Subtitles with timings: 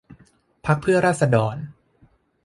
[0.65, 1.55] พรรคเพื่อราษฎร